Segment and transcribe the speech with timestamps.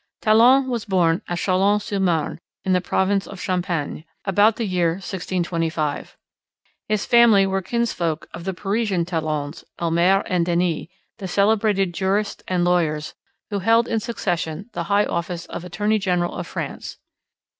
[0.23, 4.93] Talon was born at Chalons sur Marne, in the province of Champagne, about the year
[4.93, 6.17] 1625.
[6.89, 10.87] His family were kinsfolk of the Parisian Talons, Omer and Denis,
[11.19, 13.13] the celebrated jurists and lawyers,
[13.51, 16.97] who held in succession the high office of attorney general of France.